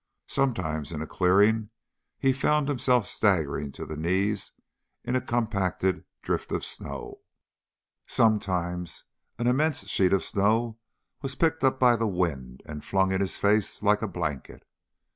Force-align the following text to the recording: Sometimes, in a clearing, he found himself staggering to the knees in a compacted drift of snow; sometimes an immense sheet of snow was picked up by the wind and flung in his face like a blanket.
Sometimes, 0.25 0.91
in 0.91 1.03
a 1.03 1.05
clearing, 1.05 1.69
he 2.17 2.33
found 2.33 2.67
himself 2.67 3.05
staggering 3.05 3.71
to 3.73 3.85
the 3.85 3.95
knees 3.95 4.51
in 5.03 5.15
a 5.15 5.21
compacted 5.21 6.05
drift 6.23 6.51
of 6.51 6.65
snow; 6.65 7.19
sometimes 8.07 9.05
an 9.37 9.45
immense 9.45 9.85
sheet 9.87 10.11
of 10.11 10.23
snow 10.23 10.79
was 11.21 11.35
picked 11.35 11.63
up 11.63 11.79
by 11.79 11.95
the 11.95 12.07
wind 12.07 12.63
and 12.65 12.83
flung 12.83 13.11
in 13.11 13.21
his 13.21 13.37
face 13.37 13.83
like 13.83 14.01
a 14.01 14.07
blanket. 14.07 14.63